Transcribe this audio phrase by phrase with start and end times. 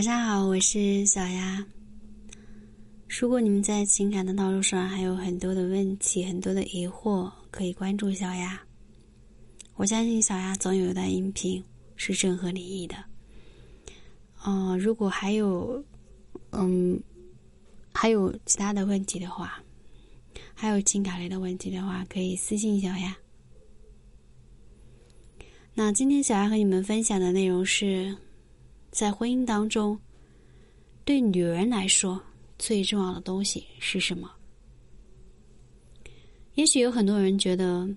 [0.00, 1.62] 晚上好，我是小丫。
[3.06, 8.58] 如果你们在情感的道路上还有很多的问题、很多的疑惑，可以关注小丫。
[9.76, 11.62] 我相信小丫总有一段音频
[11.96, 12.96] 是正合你意的。
[14.42, 15.84] 哦，如果还有，
[16.52, 16.98] 嗯，
[17.92, 19.62] 还有其他的问题的话，
[20.54, 23.14] 还有情感类的问题的话，可以私信小丫。
[25.74, 28.16] 那今天小丫和你们分享的内容是。
[28.90, 29.98] 在婚姻当中，
[31.04, 32.20] 对女人来说
[32.58, 34.30] 最重要的东西是什么？
[36.54, 37.88] 也许有很多人觉得，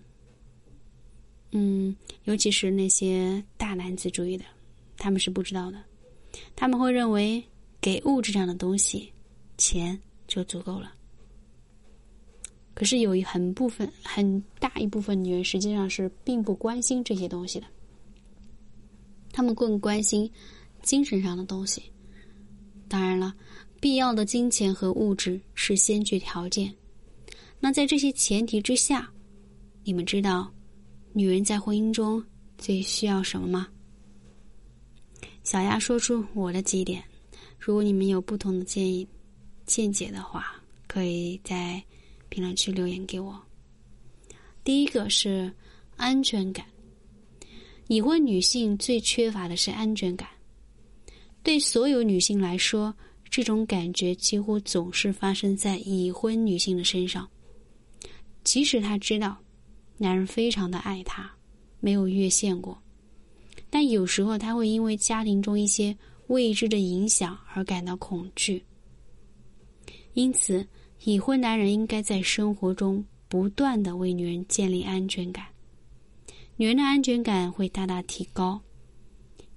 [1.51, 4.45] 嗯，尤其是那些大男子主义的，
[4.97, 5.83] 他们是不知道的。
[6.55, 7.43] 他们会认为
[7.81, 9.11] 给物质上的东西，
[9.57, 10.93] 钱就足够了。
[12.75, 17.67] 可是有一很部分、很大一部分女人实际上是并不关心这些东西的，
[19.31, 20.31] 他们更关心。
[20.83, 21.81] 精神上的东西，
[22.87, 23.33] 当然了，
[23.81, 26.71] 必要的金钱和物质是先决条件。
[27.59, 29.09] 那在这些前提之下，
[29.83, 30.53] 你们知道，
[31.13, 32.23] 女人在婚姻中
[32.57, 33.67] 最需要什么吗？
[35.43, 37.03] 小丫说出我的几点，
[37.57, 39.07] 如果你们有不同的建议、
[39.65, 41.81] 见解的话，可以在
[42.29, 43.41] 评论区留言给我。
[44.63, 45.51] 第一个是
[45.95, 46.65] 安全感，
[47.87, 50.27] 已婚女性最缺乏的是安全感。
[51.43, 52.95] 对所有女性来说，
[53.29, 57.29] 这种感觉几乎总是发生在已婚女性的身上。
[58.43, 59.37] 即使她知道
[59.97, 61.29] 男人非常的爱她，
[61.81, 62.81] 没有越线过，
[63.69, 65.95] 但有时候她会因为家庭中一些
[66.27, 68.63] 未知的影响而感到恐惧。
[70.13, 70.65] 因此，
[71.03, 75.45] 已婚男人应该在生活中不断的为女人建立安全感，
[76.55, 78.61] 女人的安全感会大大提高。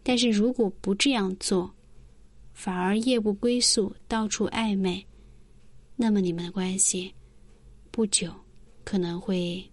[0.08, 1.68] 但是如果不这样做，
[2.54, 5.04] 反而夜不归宿，到处暧昧，
[5.96, 7.12] 那么你们的关系
[7.90, 8.32] 不久
[8.84, 9.68] 可能会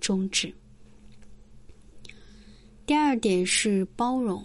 [0.00, 0.52] 终止。
[2.84, 4.44] 第二点是包容。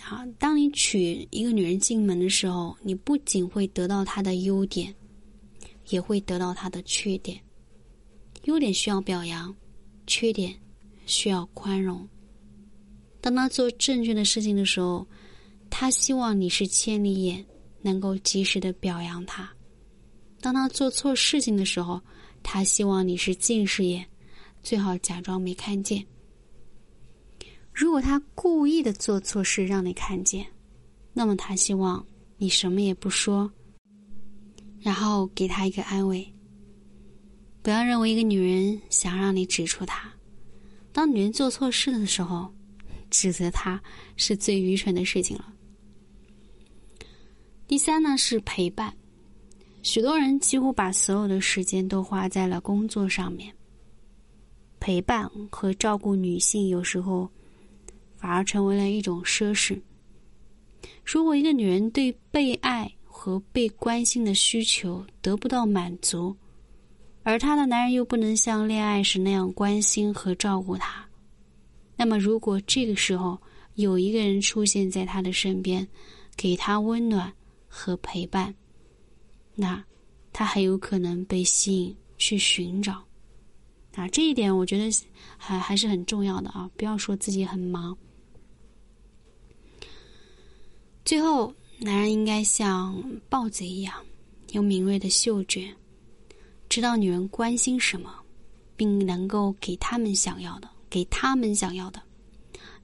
[0.00, 4.94] 好，当你娶一个女人进门的时候，你不仅会得到她的优点，
[5.88, 7.36] 也会得到她的缺点。
[8.44, 9.52] 优点需要表扬，
[10.06, 10.54] 缺点
[11.04, 12.08] 需要宽容。
[13.20, 15.06] 当他做正确的事情的时候。
[15.70, 17.44] 他希望你是千里眼，
[17.82, 19.44] 能够及时的表扬他；
[20.40, 22.00] 当他做错事情的时候，
[22.42, 24.02] 他希望你是近视眼，
[24.62, 26.02] 最好假装没看见。
[27.70, 30.46] 如果他故意的做错事让你看见，
[31.12, 32.02] 那么他希望
[32.38, 33.52] 你什么也不说，
[34.80, 36.26] 然后给他一个安慰。
[37.62, 40.10] 不要认为一个女人想让你指出她，
[40.92, 42.50] 当女人做错事的时候，
[43.10, 43.80] 指责他
[44.16, 45.52] 是最愚蠢的事情了。
[47.66, 48.94] 第三呢是陪伴，
[49.82, 53.54] 许多人几乎把所有的时间都花在了工作上面。
[54.80, 57.28] 陪伴和照顾女性有时候
[58.16, 59.80] 反而成为了一种奢侈。
[61.04, 66.36] 如果一个女人对被爱和被关心的需求得不到满足，
[67.24, 71.07] 而她的男人又不能像恋爱时那样关心和照顾她，
[71.98, 73.38] 那么如果这个时候
[73.74, 75.86] 有一个人出现在他的身边，
[76.34, 77.30] 给他温暖。
[77.70, 78.52] 和陪伴，
[79.54, 79.84] 那
[80.32, 83.04] 他很有可能被吸引去寻找
[83.94, 84.90] 啊，这一点我觉得
[85.36, 86.68] 还还是很重要的啊！
[86.78, 87.96] 不要说自己很忙。
[91.04, 92.98] 最后，男人应该像
[93.28, 93.94] 豹子一样，
[94.52, 95.70] 有敏锐的嗅觉，
[96.70, 98.18] 知道女人关心什么，
[98.78, 102.02] 并能够给他们想要的，给他们想要的。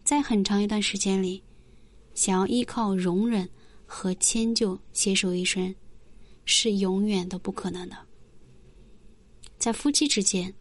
[0.04, 1.42] 在很长一段时间里，
[2.15, 3.48] 想要依靠容忍。
[3.87, 5.72] 和迁就携手一生，
[6.47, 7.97] 是永远都不可能的。
[9.59, 10.53] 在夫妻之间，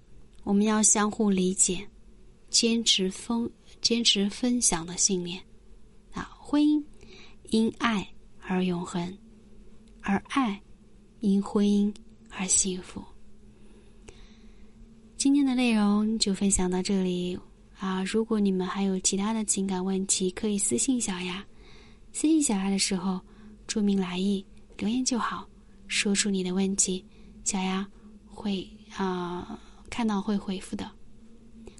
[0.44, 1.88] 我们要相互理解，
[2.50, 3.50] 坚持分
[3.82, 5.42] 坚持分享的信念。
[6.12, 6.84] 啊，婚姻
[7.50, 8.08] 因爱
[8.42, 9.18] 而永恒，
[10.02, 10.62] 而爱
[11.22, 11.92] 因婚姻
[12.30, 13.02] 而幸福。
[15.24, 17.40] 今天的内容就分享到这里
[17.80, 18.04] 啊！
[18.04, 21.42] 如果你们还有其他的情感问题，可以私信小丫。
[22.12, 23.22] 私信小丫的时候，
[23.66, 24.46] 注明来意，
[24.78, 25.48] 留言就好，
[25.88, 27.06] 说出你的问题，
[27.46, 27.88] 小丫
[28.26, 29.58] 会啊
[29.90, 30.92] 看到会回复的，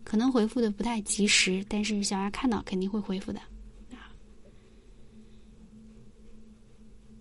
[0.06, 3.42] 可能回复的不太及时，但是小丫看到肯定会回复的。